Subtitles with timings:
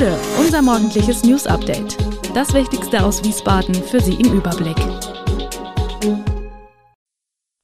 [0.00, 1.98] Gude, unser morgendliches News Update.
[2.34, 4.78] Das Wichtigste aus Wiesbaden für Sie im Überblick.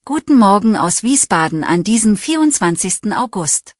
[0.05, 3.17] Guten Morgen aus Wiesbaden an diesem 24.
[3.17, 3.73] August.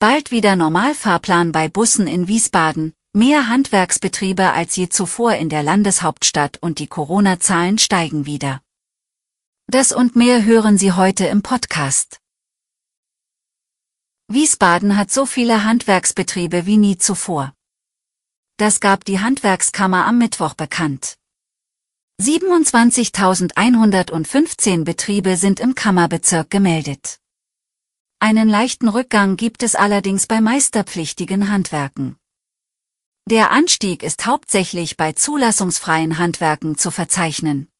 [0.00, 6.58] Bald wieder Normalfahrplan bei Bussen in Wiesbaden, mehr Handwerksbetriebe als je zuvor in der Landeshauptstadt
[6.60, 8.62] und die Corona-Zahlen steigen wieder.
[9.68, 12.18] Das und mehr hören Sie heute im Podcast.
[14.30, 17.54] Wiesbaden hat so viele Handwerksbetriebe wie nie zuvor.
[18.58, 21.16] Das gab die Handwerkskammer am Mittwoch bekannt.
[22.20, 27.20] 27.115 Betriebe sind im Kammerbezirk gemeldet.
[28.18, 32.18] Einen leichten Rückgang gibt es allerdings bei meisterpflichtigen Handwerken.
[33.30, 37.70] Der Anstieg ist hauptsächlich bei zulassungsfreien Handwerken zu verzeichnen.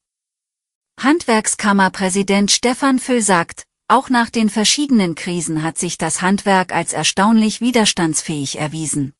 [0.98, 7.62] Handwerkskammerpräsident Stefan Füll sagt, auch nach den verschiedenen Krisen hat sich das Handwerk als erstaunlich
[7.62, 9.14] widerstandsfähig erwiesen.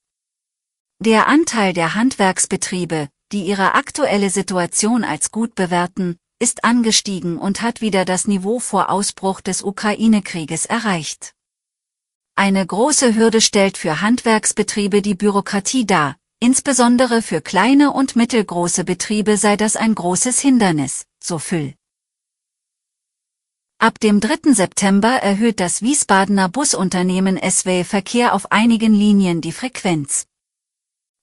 [1.01, 7.81] Der Anteil der Handwerksbetriebe, die ihre aktuelle Situation als gut bewerten, ist angestiegen und hat
[7.81, 11.35] wieder das Niveau vor Ausbruch des Ukraine-Krieges erreicht.
[12.37, 19.37] Eine große Hürde stellt für Handwerksbetriebe die Bürokratie dar, insbesondere für kleine und mittelgroße Betriebe
[19.37, 21.78] sei das ein großes Hindernis, so Füll.
[23.81, 24.55] Ab dem 3.
[24.55, 30.27] September erhöht das Wiesbadener Busunternehmen SW Verkehr auf einigen Linien die Frequenz.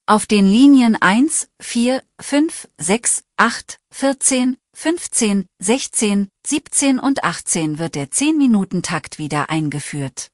[0.06, 7.96] Auf den Linien 1, 4, 5, 6, 8, 14, 15, 16, 17 und 18 wird
[7.96, 10.32] der 10-Minuten-Takt wieder eingeführt.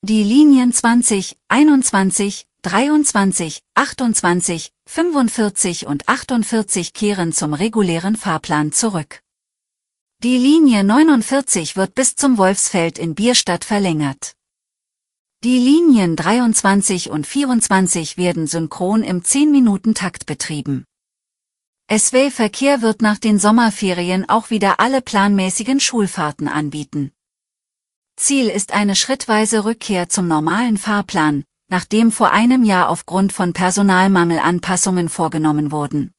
[0.00, 9.20] Die Linien 20, 21, 23, 28, 45 und 48 kehren zum regulären Fahrplan zurück.
[10.22, 14.34] Die Linie 49 wird bis zum Wolfsfeld in Bierstadt verlängert.
[15.42, 20.84] Die Linien 23 und 24 werden synchron im 10-Minuten-Takt betrieben.
[21.90, 27.12] SW-Verkehr wird nach den Sommerferien auch wieder alle planmäßigen Schulfahrten anbieten.
[28.16, 34.38] Ziel ist eine schrittweise Rückkehr zum normalen Fahrplan, nachdem vor einem Jahr aufgrund von Personalmangel
[34.38, 36.12] Anpassungen vorgenommen wurden.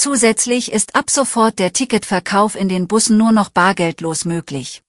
[0.00, 4.84] Zusätzlich ist ab sofort der Ticketverkauf in den Bussen nur noch bargeldlos möglich.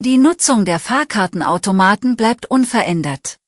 [0.00, 3.38] Die Nutzung der Fahrkartenautomaten bleibt unverändert.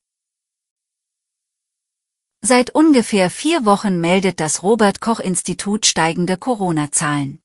[2.41, 7.43] Seit ungefähr vier Wochen meldet das Robert Koch Institut steigende Corona-Zahlen.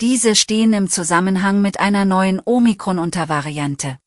[0.00, 4.00] Diese stehen im Zusammenhang mit einer neuen Omikron-Untervariante.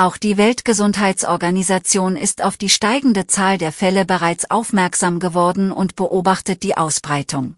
[0.00, 6.62] Auch die Weltgesundheitsorganisation ist auf die steigende Zahl der Fälle bereits aufmerksam geworden und beobachtet
[6.62, 7.56] die Ausbreitung.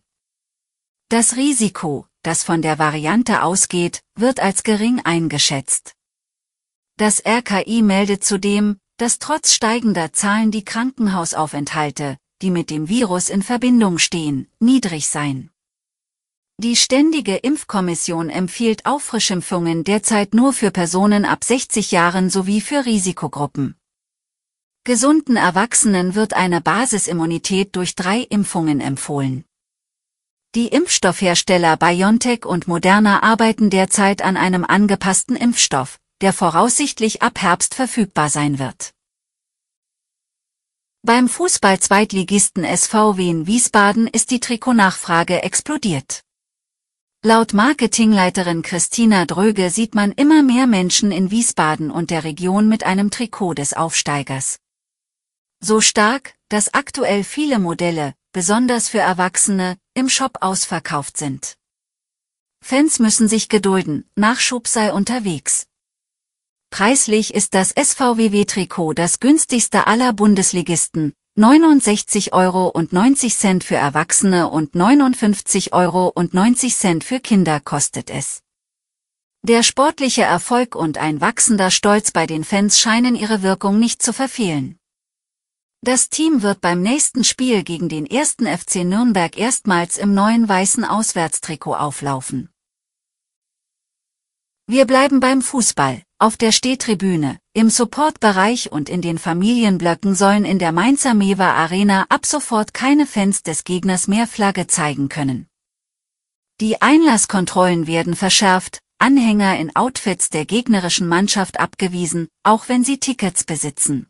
[1.08, 5.92] Das Risiko, das von der Variante ausgeht, wird als gering eingeschätzt.
[6.96, 13.42] Das RKI meldet zudem, dass trotz steigender Zahlen die Krankenhausaufenthalte, die mit dem Virus in
[13.42, 15.51] Verbindung stehen, niedrig seien.
[16.62, 23.74] Die Ständige Impfkommission empfiehlt Auffrischimpfungen derzeit nur für Personen ab 60 Jahren sowie für Risikogruppen.
[24.84, 29.44] Gesunden Erwachsenen wird eine Basisimmunität durch drei Impfungen empfohlen.
[30.54, 37.74] Die Impfstoffhersteller BioNTech und Moderna arbeiten derzeit an einem angepassten Impfstoff, der voraussichtlich ab Herbst
[37.74, 38.92] verfügbar sein wird.
[41.04, 46.22] Beim Fußball-Zweitligisten SVW in Wiesbaden ist die Trikotnachfrage explodiert.
[47.24, 52.82] Laut Marketingleiterin Christina Dröge sieht man immer mehr Menschen in Wiesbaden und der Region mit
[52.82, 54.58] einem Trikot des Aufsteigers.
[55.60, 61.56] So stark, dass aktuell viele Modelle, besonders für Erwachsene, im Shop ausverkauft sind.
[62.60, 65.68] Fans müssen sich gedulden, Nachschub sei unterwegs.
[66.70, 72.72] Preislich ist das SVWW-Trikot das günstigste aller Bundesligisten, 69,90 Euro
[73.60, 76.12] für Erwachsene und 59,90 Euro
[77.02, 78.42] für Kinder kostet es.
[79.42, 84.12] Der sportliche Erfolg und ein wachsender Stolz bei den Fans scheinen ihre Wirkung nicht zu
[84.12, 84.78] verfehlen.
[85.80, 90.84] Das Team wird beim nächsten Spiel gegen den ersten FC Nürnberg erstmals im neuen weißen
[90.84, 92.50] Auswärtstrikot auflaufen.
[94.66, 96.02] Wir bleiben beim Fußball.
[96.18, 102.06] Auf der Stehtribüne, im Supportbereich und in den Familienblöcken sollen in der Mainzer Mewa Arena
[102.08, 105.46] ab sofort keine Fans des Gegners mehr Flagge zeigen können.
[106.60, 113.44] Die Einlasskontrollen werden verschärft, Anhänger in Outfits der gegnerischen Mannschaft abgewiesen, auch wenn sie Tickets
[113.44, 114.06] besitzen.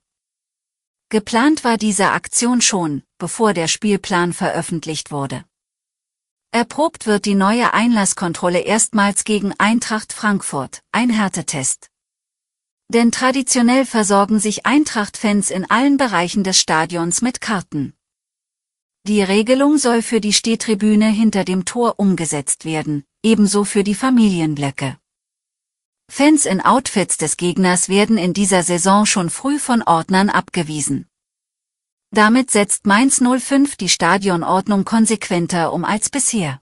[1.08, 5.44] Geplant war diese Aktion schon, bevor der Spielplan veröffentlicht wurde.
[6.52, 11.91] Erprobt wird die neue Einlasskontrolle erstmals gegen Eintracht Frankfurt, ein Härtetest.
[12.92, 17.94] Denn traditionell versorgen sich Eintracht-Fans in allen Bereichen des Stadions mit Karten.
[19.06, 24.98] Die Regelung soll für die Stehtribüne hinter dem Tor umgesetzt werden, ebenso für die Familienblöcke.
[26.10, 31.08] Fans in Outfits des Gegners werden in dieser Saison schon früh von Ordnern abgewiesen.
[32.10, 36.61] Damit setzt Mainz 05 die Stadionordnung konsequenter um als bisher.